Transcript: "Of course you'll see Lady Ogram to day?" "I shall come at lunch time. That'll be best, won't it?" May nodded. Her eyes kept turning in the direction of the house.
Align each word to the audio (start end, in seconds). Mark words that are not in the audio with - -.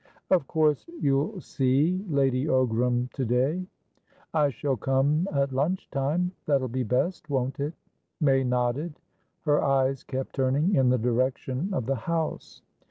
"Of 0.31 0.47
course 0.47 0.89
you'll 0.99 1.39
see 1.41 2.03
Lady 2.09 2.45
Ogram 2.47 3.11
to 3.11 3.23
day?" 3.23 3.67
"I 4.33 4.49
shall 4.49 4.75
come 4.75 5.27
at 5.31 5.51
lunch 5.51 5.91
time. 5.91 6.31
That'll 6.47 6.67
be 6.67 6.81
best, 6.81 7.29
won't 7.29 7.59
it?" 7.59 7.75
May 8.19 8.43
nodded. 8.43 8.99
Her 9.45 9.61
eyes 9.63 10.03
kept 10.03 10.33
turning 10.33 10.73
in 10.73 10.89
the 10.89 10.97
direction 10.97 11.69
of 11.71 11.85
the 11.85 11.93
house. 11.93 12.63